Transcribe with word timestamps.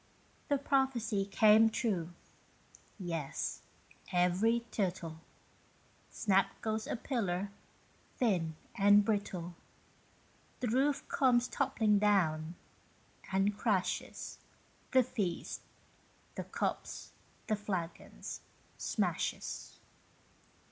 The 0.47 0.57
prophecy 0.57 1.25
came 1.25 1.69
true 1.69 2.09
yes, 2.97 3.61
every 4.11 4.65
tittle; 4.71 5.21
Snap 6.09 6.59
goes 6.61 6.87
a 6.87 6.95
pillar, 6.95 7.51
thin 8.17 8.55
and 8.73 9.05
brittle. 9.05 9.53
The 10.59 10.69
roof 10.69 11.07
comes 11.07 11.47
toppling 11.47 11.99
down, 11.99 12.55
and 13.31 13.55
crashes 13.55 14.39
The 14.91 15.03
feast 15.03 15.61
the 16.33 16.45
cups, 16.45 17.11
the 17.45 17.55
flagons 17.55 18.41
smashes. 18.79 19.77